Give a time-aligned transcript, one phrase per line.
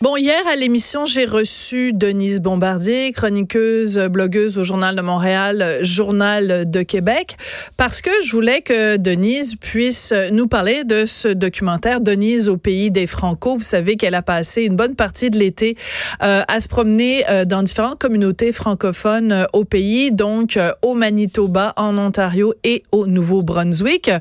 [0.00, 6.70] Bon, hier à l'émission, j'ai reçu Denise Bombardier, chroniqueuse, blogueuse au Journal de Montréal, Journal
[6.70, 7.36] de Québec,
[7.76, 12.92] parce que je voulais que Denise puisse nous parler de ce documentaire Denise au pays
[12.92, 13.56] des Franco.
[13.56, 15.76] Vous savez qu'elle a passé une bonne partie de l'été
[16.22, 21.72] euh, à se promener euh, dans différentes communautés francophones euh, au pays, donc au Manitoba,
[21.76, 24.12] en Ontario et au Nouveau-Brunswick,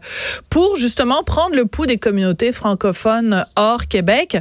[0.49, 4.39] pour justement prendre le pouls des communautés francophones hors Québec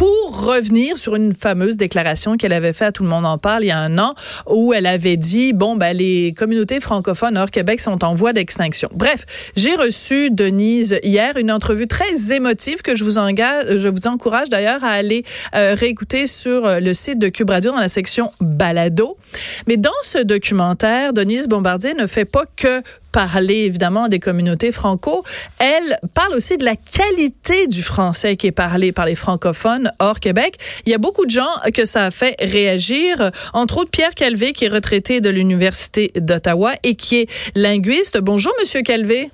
[0.00, 3.64] pour revenir sur une fameuse déclaration qu'elle avait faite à Tout le monde en parle
[3.64, 4.14] il y a un an,
[4.46, 8.88] où elle avait dit, bon, ben, les communautés francophones hors Québec sont en voie d'extinction.
[8.94, 14.06] Bref, j'ai reçu Denise hier, une entrevue très émotive que je vous engage, je vous
[14.06, 15.22] encourage d'ailleurs à aller
[15.54, 19.18] euh, réécouter sur euh, le site de Cube Radio dans la section Balado.
[19.66, 22.80] Mais dans ce documentaire, Denise Bombardier ne fait pas que
[23.12, 25.24] parler évidemment des communautés franco,
[25.58, 30.20] elle parle aussi de la qualité du français qui est parlé par les francophones hors
[30.20, 30.56] Québec.
[30.86, 34.52] Il y a beaucoup de gens que ça a fait réagir, entre autres Pierre Calvé
[34.52, 38.18] qui est retraité de l'Université d'Ottawa et qui est linguiste.
[38.18, 39.30] Bonjour Monsieur Calvé.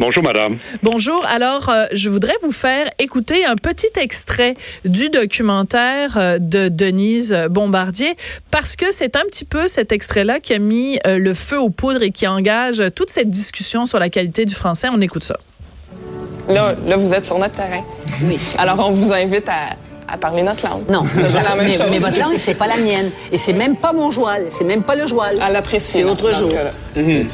[0.00, 0.58] Bonjour, madame.
[0.84, 1.26] Bonjour.
[1.26, 4.54] Alors, euh, je voudrais vous faire écouter un petit extrait
[4.84, 8.14] du documentaire euh, de Denise Bombardier
[8.52, 11.70] parce que c'est un petit peu cet extrait-là qui a mis euh, le feu aux
[11.70, 14.86] poudres et qui engage toute cette discussion sur la qualité du français.
[14.92, 15.36] On écoute ça.
[16.48, 17.82] Là, là, vous êtes sur notre terrain.
[18.22, 18.38] Oui.
[18.56, 19.74] Alors, on vous invite à
[20.08, 20.88] à parler notre langue.
[20.88, 21.86] Non, c'est pas la même mais, chose.
[21.90, 23.10] Mais votre langue, c'est pas la mienne.
[23.30, 24.46] Et c'est même pas mon joual.
[24.50, 25.34] C'est même pas le joual.
[25.40, 26.02] À l'apprécier.
[26.02, 26.50] C'est autre jour.
[26.96, 27.26] Mhm.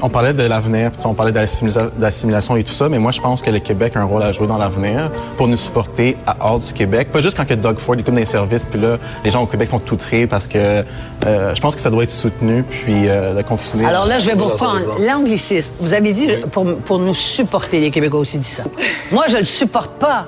[0.00, 3.50] on parlait de l'avenir, on parlait d'assimilation et tout ça, mais moi, je pense que
[3.50, 6.72] le Québec a un rôle à jouer dans l'avenir pour nous supporter à hors du
[6.72, 7.08] Québec.
[7.12, 9.68] Pas juste quand que Doug Ford écoute des services, puis là, les gens au Québec
[9.68, 10.84] sont outrés parce que
[11.26, 13.86] euh, je pense que ça doit être soutenu, puis euh, de continuer.
[13.86, 14.80] Alors là, je vais vous reprendre.
[15.00, 15.72] L'anglicisme.
[15.80, 18.64] Vous avez dit pour, pour nous supporter, les Québécois aussi dit ça.
[19.10, 20.26] Moi, je le supporte pas.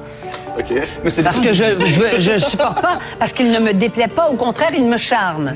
[0.54, 4.86] Parce que je ne supporte pas, parce qu'il ne me déplaît pas, au contraire, il
[4.86, 5.52] me charme.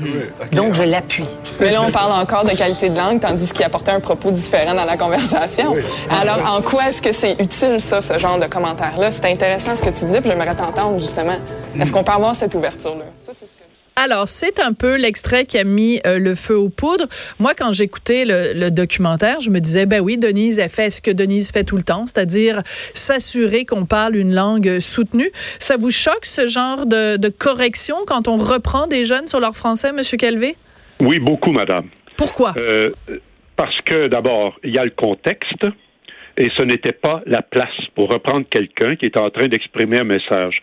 [0.51, 1.27] Donc, je l'appuie.
[1.59, 4.73] Mais là, on parle encore de qualité de langue, tandis qu'il apportait un propos différent
[4.73, 5.75] dans la conversation.
[6.21, 9.11] Alors, en quoi est-ce que c'est utile, ça, ce genre de commentaire-là?
[9.11, 11.37] C'est intéressant ce que tu dis, puis j'aimerais t'entendre, justement.
[11.79, 13.05] Est-ce qu'on peut avoir cette ouverture-là?
[13.17, 13.63] Ça, c'est ce que...
[13.95, 17.07] Alors, c'est un peu l'extrait qui a mis euh, le feu aux poudres.
[17.39, 21.11] Moi, quand j'écoutais le, documentaire, je me disais, ben oui, Denise a fait ce que
[21.11, 25.29] Denise fait tout le temps, c'est-à-dire s'assurer qu'on parle une langue soutenue.
[25.59, 29.91] Ça vous choque, ce genre de, correction, quand on reprend des jeunes sur leur français,
[29.91, 30.55] Monsieur Calvé?
[30.99, 31.87] Oui, beaucoup, madame.
[32.17, 32.53] Pourquoi?
[32.57, 32.91] Euh,
[33.55, 35.65] parce que, d'abord, il y a le contexte
[36.37, 40.05] et ce n'était pas la place pour reprendre quelqu'un qui est en train d'exprimer un
[40.05, 40.61] message.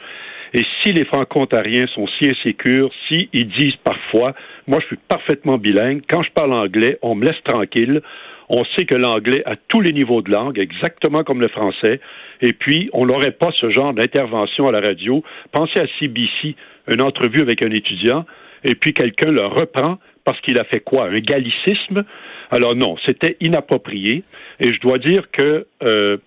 [0.55, 4.35] Et si les franco-ontariens sont si insécures, si ils disent parfois,
[4.67, 8.01] moi je suis parfaitement bilingue, quand je parle anglais, on me laisse tranquille,
[8.49, 12.01] on sait que l'anglais a tous les niveaux de langue, exactement comme le français,
[12.41, 15.23] et puis on n'aurait pas ce genre d'intervention à la radio.
[15.53, 16.55] Pensez à CBC,
[16.89, 18.25] une entrevue avec un étudiant,
[18.65, 21.07] et puis quelqu'un le reprend parce qu'il a fait quoi?
[21.07, 22.05] Un gallicisme?
[22.51, 24.23] Alors non, c'était inapproprié,
[24.61, 26.19] et je dois dire que euh,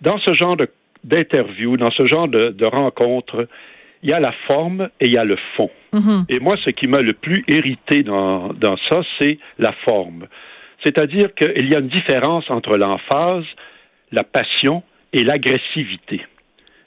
[0.00, 0.68] dans ce genre de
[1.06, 3.48] d'interviews, dans ce genre de, rencontres,
[4.02, 5.70] il y a la forme et il y a le fond.
[5.94, 6.24] Mm-hmm.
[6.28, 10.26] Et moi, ce qui m'a le plus irrité dans, dans ça, c'est la forme.
[10.82, 13.44] C'est-à-dire qu'il y a une différence entre l'emphase,
[14.12, 16.20] la passion et l'agressivité.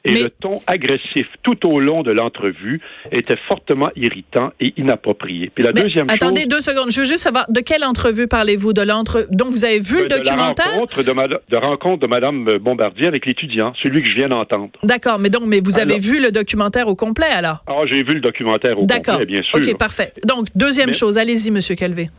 [0.05, 2.79] Et le ton agressif tout au long de l'entrevue
[3.11, 5.51] était fortement irritant et inapproprié.
[5.53, 8.71] Puis la deuxième attendez deux secondes, je veux juste savoir de quelle entrevue parlez-vous?
[8.71, 12.07] De l'entre donc vous avez vu le documentaire de la rencontre de, de rencontre de
[12.07, 14.69] madame Bombardier avec l'étudiant, celui que je viens d'entendre.
[14.83, 17.63] D'accord, mais donc mais vous avez vu le documentaire au complet alors?
[17.67, 19.59] Ah, j'ai vu le documentaire au complet bien sûr.
[19.59, 20.13] OK, parfait.
[20.25, 22.09] Donc deuxième chose, allez-y monsieur Calvé.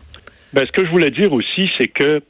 [0.53, 2.21] Ben, ce que je voulais dire aussi c'est que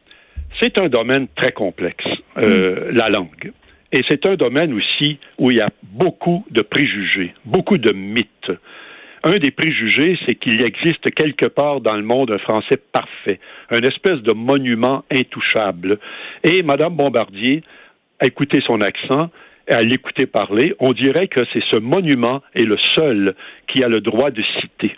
[0.61, 2.05] c'est un domaine très complexe,
[2.37, 2.97] euh, mm.
[2.97, 3.53] la langue.
[3.93, 8.53] Et c'est un domaine aussi où il y a beaucoup de préjugés, beaucoup de mythes.
[9.23, 13.39] Un des préjugés, c'est qu'il existe quelque part dans le monde un français parfait,
[13.71, 15.99] un espèce de monument intouchable.
[16.43, 17.63] Et Mme Bombardier,
[18.21, 19.31] a écouté son accent,
[19.69, 23.35] à l'écouter parler, on dirait que c'est ce monument est le seul
[23.67, 24.97] qui a le droit de citer.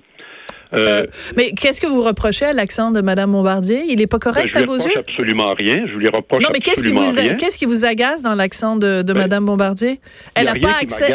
[0.74, 3.84] Euh, euh, mais qu'est-ce que vous reprochez à l'accent de Mme Bombardier?
[3.88, 4.90] Il n'est pas correct ben, à vos yeux?
[4.94, 5.86] Je absolument rien.
[5.86, 9.02] Je lui reproche non, mais qu'est-ce qui vous, Qu'est-ce qui vous agace dans l'accent de,
[9.02, 10.00] de ben, Mme Bombardier?
[10.34, 11.12] Elle n'a pas accès.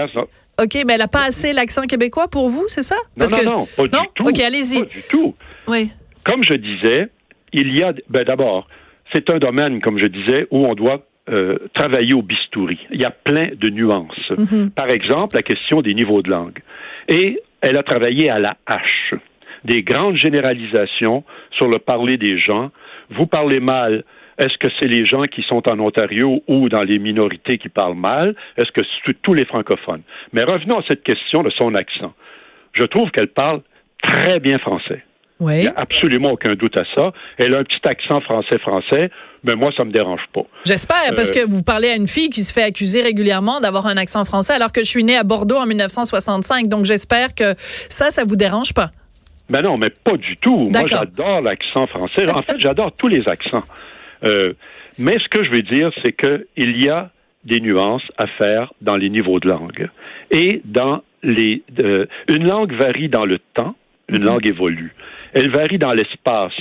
[0.59, 2.95] OK, mais elle n'a pas assez l'accent québécois pour vous, c'est ça?
[3.17, 3.47] Parce non, non, que...
[3.47, 4.23] non, pas du tout.
[4.27, 4.79] OK, allez-y.
[4.79, 5.35] Pas du tout.
[5.67, 5.91] Oui.
[6.23, 7.09] Comme je disais,
[7.53, 7.93] il y a...
[8.09, 8.67] Ben, d'abord,
[9.11, 12.79] c'est un domaine, comme je disais, où on doit euh, travailler au bistouri.
[12.91, 14.31] Il y a plein de nuances.
[14.31, 14.71] Mm-hmm.
[14.71, 16.59] Par exemple, la question des niveaux de langue.
[17.07, 19.13] Et elle a travaillé à la hache
[19.71, 21.23] des grandes généralisations
[21.57, 22.71] sur le parler des gens.
[23.15, 24.03] Vous parlez mal
[24.39, 27.95] Est-ce que c'est les gens qui sont en Ontario ou dans les minorités qui parlent
[28.13, 28.35] mal?
[28.57, 30.03] Est-ce que c'est tous les francophones?
[30.33, 32.13] Mais revenons à cette question de son accent.
[32.73, 33.61] Je trouve qu'elle parle
[34.03, 35.01] très bien français.
[35.39, 35.53] Oui.
[35.57, 37.13] Il n'y a absolument aucun doute à ça.
[37.37, 39.09] Elle a un petit accent français-français,
[39.43, 40.45] mais moi, ça me dérange pas.
[40.65, 43.85] J'espère, parce Euh, que vous parlez à une fille qui se fait accuser régulièrement d'avoir
[43.87, 46.67] un accent français, alors que je suis née à Bordeaux en 1965.
[46.67, 48.89] Donc j'espère que ça, ça vous dérange pas.
[49.49, 50.57] Ben non, mais pas du tout.
[50.57, 52.29] Moi, j'adore l'accent français.
[52.29, 53.63] En fait, j'adore tous les accents.
[54.23, 54.53] Euh,
[54.99, 57.11] mais ce que je veux dire, c'est qu'il y a
[57.45, 59.89] des nuances à faire dans les niveaux de langue.
[60.31, 61.61] Et dans les...
[61.79, 63.75] euh, une langue varie dans le temps,
[64.09, 64.93] une langue évolue.
[65.33, 66.59] Elle varie dans l'espace.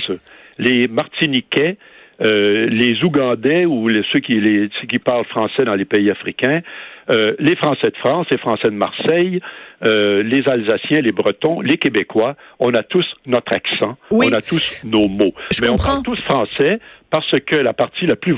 [0.57, 1.77] Les Martiniquais,
[2.21, 6.09] euh, les Ougandais ou les- ceux, qui, les- ceux qui parlent français dans les pays
[6.09, 6.61] africains,
[7.09, 9.39] euh, les Français de France, les Français de Marseille,
[9.83, 14.27] euh, les Alsaciens, les Bretons, les Québécois, on a tous notre accent, Oui.
[14.29, 15.33] on a tous nos mots.
[15.51, 15.91] Je Mais comprends.
[15.91, 18.35] on parle tous français parce que la partie la plus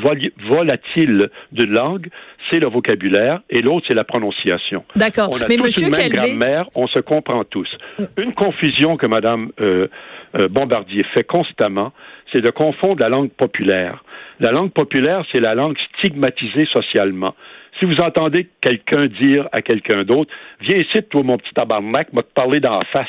[0.48, 2.08] volatile d'une langue,
[2.50, 4.84] c'est le vocabulaire et l'autre, c'est la prononciation.
[4.96, 5.30] D'accord.
[5.32, 7.70] On a Mais tous Monsieur une même Calvé, grammaire, on se comprend tous.
[8.18, 9.88] Une confusion que Mme euh,
[10.36, 11.92] euh, Bombardier fait constamment,
[12.32, 14.04] c'est de confondre la langue populaire.
[14.40, 17.36] La langue populaire, c'est la langue stigmatisée socialement.
[17.78, 20.32] Si vous entendez quelqu'un dire à quelqu'un d'autre,
[20.62, 23.08] viens ici, toi, mon petit tabarnak, m'a te parler la face.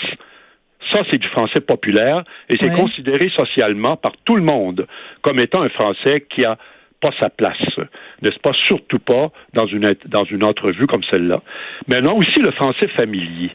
[0.92, 2.80] Ça, c'est du français populaire et c'est Ouais.
[2.80, 4.86] considéré socialement par tout le monde
[5.22, 6.56] comme étant un français qui a
[7.00, 7.56] pas sa place.
[8.22, 8.52] N'est-ce pas?
[8.66, 11.42] Surtout pas dans une, dans une entrevue comme celle-là.
[11.88, 13.50] Mais non, aussi le français familier.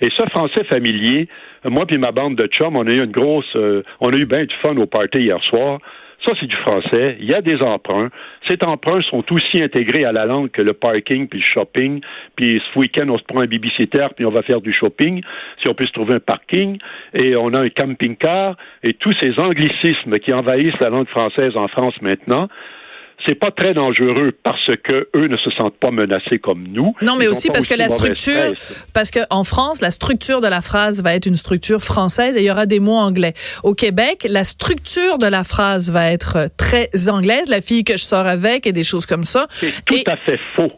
[0.00, 1.28] Et ce français familier,
[1.64, 4.24] moi puis ma bande de chums, on a eu une grosse, euh, on a eu
[4.26, 5.78] bien du fun au party hier soir.
[6.24, 7.16] Ça, c'est du français.
[7.18, 8.10] Il y a des emprunts.
[8.46, 12.00] Ces emprunts sont aussi intégrés à la langue que le parking puis le shopping.
[12.36, 15.22] Puis ce week-end, on se prend un babysitter puis on va faire du shopping.
[15.62, 16.78] Si on peut se trouver un parking.
[17.14, 18.56] Et on a un camping-car.
[18.82, 22.48] Et tous ces anglicismes qui envahissent la langue française en France maintenant,
[23.26, 26.94] c'est pas très dangereux parce que eux ne se sentent pas menacés comme nous.
[27.02, 28.54] Non, mais aussi parce que la structure,
[28.94, 32.40] parce que en France, la structure de la phrase va être une structure française et
[32.40, 33.34] il y aura des mots anglais.
[33.62, 37.94] Au Québec, la structure de la phrase va être euh, très anglaise, la fille que
[37.96, 39.46] je sors avec et des choses comme ça.
[39.50, 40.72] C'est tout Et- à fait faux.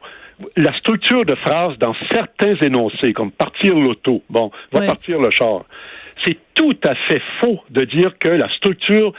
[0.57, 5.65] La structure de phrase dans certains énoncés, comme partir l'auto, bon, va partir le char,
[6.25, 9.13] c'est tout à fait faux de dire que la structure,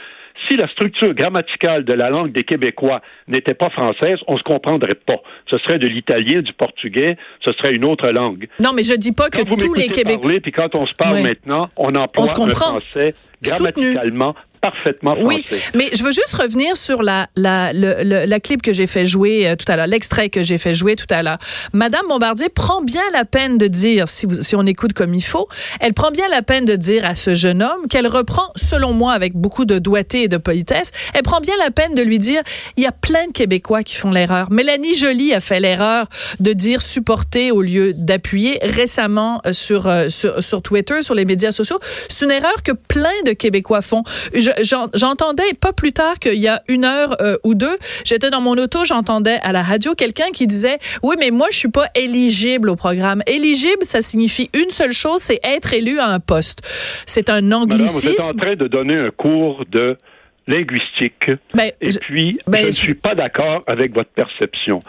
[0.48, 4.94] si la structure grammaticale de la langue des Québécois n'était pas française, on se comprendrait
[4.94, 5.22] pas.
[5.48, 8.48] Ce serait de l'italien, du portugais, ce serait une autre langue.
[8.60, 10.22] Non, mais je dis pas que vous tous les Québécois.
[10.22, 12.80] parler, puis quand on se parle maintenant, on emploie On se comprend.
[12.80, 14.34] français grammaticalement
[14.68, 15.26] parfaitement français.
[15.26, 15.44] Oui,
[15.74, 19.06] mais je veux juste revenir sur la la le, le- la clip que j'ai fait
[19.06, 21.38] jouer euh, tout à l'heure, l'extrait que j'ai fait jouer tout à l'heure.
[21.72, 25.22] Madame Bombardier prend bien la peine de dire, si, vous, si on écoute comme il
[25.32, 25.48] faut,
[25.80, 29.12] elle prend bien la peine de dire à ce jeune homme qu'elle reprend, selon moi,
[29.12, 32.42] avec beaucoup de doigté et de politesse, elle prend bien la peine de lui dire,
[32.76, 34.50] il y a plein de Québécois qui font l'erreur.
[34.50, 36.06] Mélanie Joly a fait l'erreur
[36.40, 41.24] de dire supporter au lieu d'appuyer récemment euh, sur, euh, sur sur Twitter, sur les
[41.24, 41.78] médias sociaux.
[42.08, 44.02] C'est une erreur que plein de Québécois font.
[44.32, 48.40] Je- J'entendais pas plus tard qu'il y a une heure euh, ou deux, j'étais dans
[48.40, 51.86] mon auto, j'entendais à la radio quelqu'un qui disait oui mais moi je suis pas
[51.94, 53.22] éligible au programme.
[53.26, 56.60] Éligible, ça signifie une seule chose, c'est être élu à un poste.
[57.06, 58.38] C'est un Madame, vous êtes en anglicisme.
[58.38, 59.96] train de donner un cours de
[60.46, 61.30] linguistique.
[61.54, 64.80] Ben, Et je- puis, ben, je ne suis pas d'accord avec votre perception.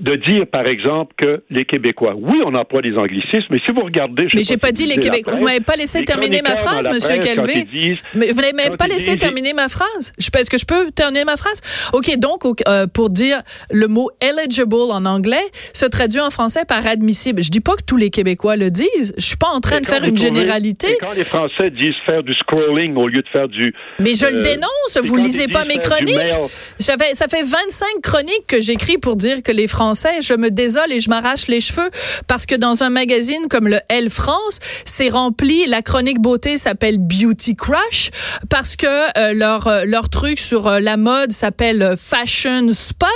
[0.00, 3.82] De dire, par exemple, que les Québécois, oui, on emploie des anglicismes, mais si vous
[3.82, 4.28] regardez...
[4.28, 5.34] je mais j'ai pas si dit vous les Québécois.
[5.34, 7.64] Vous presse, m'avez pas laissé terminer ma phrase, Monsieur Calvé.
[7.72, 10.12] disent- Mais vous n'avez même pas laissé disent- terminer ma phrase.
[10.18, 11.60] Je pense que je peux terminer ma phrase?
[11.92, 16.84] Ok, donc euh, pour dire le mot eligible en anglais se traduit en français par
[16.84, 17.42] admissible.
[17.44, 19.14] Je dis pas que tous les Québécois le disent.
[19.16, 20.90] Je suis pas en train de faire vous une généralité.
[20.90, 23.72] et quand les Français disent faire du scrolling au lieu de faire du...
[24.00, 24.98] Mais je le euh, dénonce.
[25.04, 26.16] Vous lisez pas mes chroniques?
[26.16, 26.38] mail,
[26.80, 30.92] J'avais, ça fait 25 chroniques que j'écris pour dire que les Français, je me désole
[30.92, 31.90] et je m'arrache les cheveux
[32.26, 36.98] parce que dans un magazine comme le Elle France, c'est rempli, la chronique beauté s'appelle
[36.98, 38.10] Beauty Crush
[38.48, 43.08] parce que euh, leur, euh, leur truc sur euh, la mode s'appelle Fashion Spot.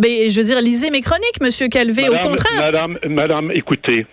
[0.00, 2.08] Mais je veux dire, lisez mes chroniques, Monsieur Calvé.
[2.08, 2.58] Au contraire.
[2.58, 4.06] Madame, madame, écoutez,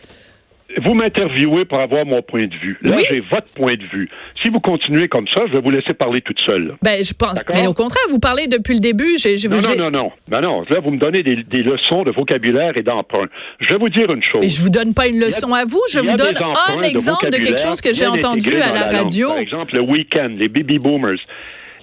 [0.77, 2.77] vous m'interviewez pour avoir mon point de vue.
[2.81, 3.03] Là, Oui.
[3.09, 4.09] j'ai votre point de vue.
[4.41, 6.75] Si vous continuez comme ça, je vais vous laisser parler toute seule.
[6.83, 7.41] Ben, je pense.
[7.53, 9.17] Mais au contraire, vous parlez depuis le début.
[9.17, 10.11] J'ai, je, Non, non, non, non.
[10.27, 13.25] Ben non, là, vous me donnez des, des leçons de vocabulaire et d'emprunt.
[13.59, 14.41] Je vais vous dire une chose.
[14.41, 17.25] Mais je vous donne pas une leçon à vous, je vous donne un de exemple
[17.25, 18.93] de quelque vocabulaire chose que j'ai entendu à la langue.
[18.95, 19.29] radio.
[19.29, 21.17] Par exemple, le week-end, les baby boomers.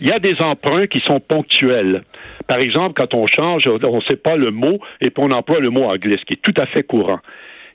[0.01, 2.03] Il y a des emprunts qui sont ponctuels.
[2.47, 5.59] Par exemple, quand on change, on ne sait pas le mot et puis on emploie
[5.59, 7.19] le mot anglais, ce qui est tout à fait courant.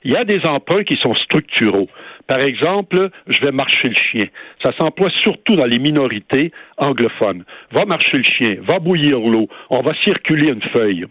[0.04, 1.88] Il y a des emprunts qui sont structuraux.
[2.26, 4.26] Par exemple, je vais marcher le chien.
[4.62, 7.44] Ça s'emploie surtout dans les minorités anglophones.
[7.70, 11.06] Va marcher le chien, va bouillir l'eau, on va circuler une feuille.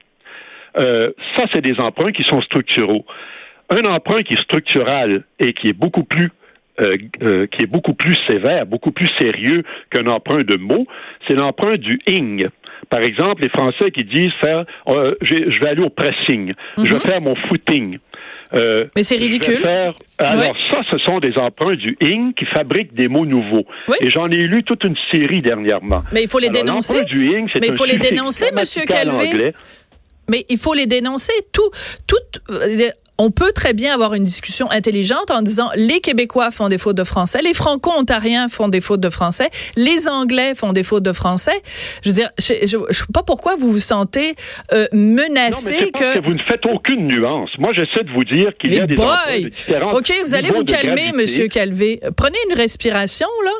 [0.78, 3.06] Euh, ça, c'est des emprunts qui sont structuraux.
[3.70, 6.32] Un emprunt qui est structural et qui est beaucoup plus
[6.80, 10.88] euh, euh, qui est beaucoup plus sévère, beaucoup plus sérieux qu'un emprunt de mots,
[11.28, 12.48] c'est l'emprunt du ing.
[12.90, 16.96] Par exemple, les Français qui disent faire, euh, je vais aller au pressing, je vais
[16.96, 17.02] mhm.
[17.02, 17.98] faire mon footing.
[18.54, 19.66] Mais c'est ridicule.
[20.18, 23.66] Alors ça, ce sont des emprunts du ing qui fabriquent des mots nouveaux.
[24.02, 26.04] Et j'en ai lu toute une série dernièrement.
[26.12, 27.06] Mais il faut les dénoncer.
[27.06, 29.54] Du ing, Mais il faut les dénoncer, Monsieur Calvé.
[30.30, 31.34] Mais il faut les dénoncer.
[31.52, 31.70] Tout,
[32.08, 32.16] tout,
[33.18, 36.98] on peut très bien avoir une discussion intelligente en disant les Québécois font des fautes
[36.98, 41.14] de français, les Franco-Ontariens font des fautes de français, les Anglais font des fautes de
[41.14, 41.62] français.
[42.04, 44.36] Je veux dire, je, ne sais pas pourquoi vous vous sentez
[44.74, 46.20] euh, menacé que...
[46.20, 46.26] que...
[46.26, 47.50] vous ne faites aucune nuance.
[47.60, 49.92] Moi, j'essaie de vous dire qu'il y a des différents.
[49.92, 52.00] Ok, vous allez vous calmer, Monsieur Calvé.
[52.16, 53.52] Prenez une respiration là.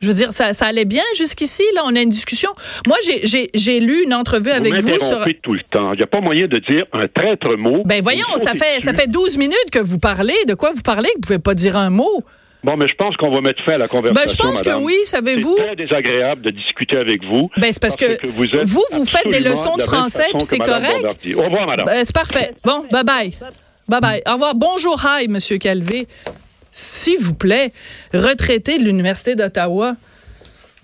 [0.00, 1.62] Je veux dire, ça, ça allait bien jusqu'ici.
[1.74, 2.50] Là, on a une discussion.
[2.86, 2.96] Moi,
[3.54, 5.24] j'ai lu une entrevue avec vous, vous sur.
[5.42, 5.92] tout le temps.
[5.92, 7.82] Il n'y a pas moyen de dire un traître mot.
[7.84, 10.36] Ben voyons, ça fait ça fait 12 minutes que vous parlez.
[10.46, 11.08] De quoi vous parlez?
[11.16, 12.22] Vous pouvez pas dire un mot.
[12.64, 14.24] Bon, mais je pense qu'on va mettre fin à la conversation.
[14.24, 15.54] Ben, je pense que oui, savez-vous?
[15.56, 17.48] C'est très désagréable de discuter avec vous.
[17.58, 21.16] Ben, c'est parce, que, vous, vous, faites des leçons de, français, puis c'est correct.
[21.36, 21.86] Au revoir, madame.
[21.86, 22.52] Ben, c'est parfait.
[22.64, 23.32] Bon, bye bye.
[23.88, 24.22] Bye bye.
[24.26, 24.54] Au revoir.
[24.56, 26.08] Bonjour, hi, Monsieur Calvé.
[26.78, 27.72] S'il vous plaît,
[28.12, 29.96] retraité de l'Université d'Ottawa.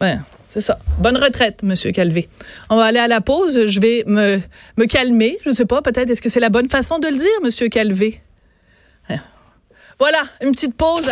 [0.01, 0.17] Ouais,
[0.49, 0.79] c'est ça.
[1.01, 2.31] Bonne retraite, Monsieur Calvé.
[2.71, 3.67] On va aller à la pause.
[3.67, 4.41] Je vais me,
[4.79, 5.37] me calmer.
[5.45, 7.69] Je ne sais pas, peut-être, est-ce que c'est la bonne façon de le dire, Monsieur
[7.69, 8.23] Calvé?
[9.99, 11.09] Voilà, une petite pause.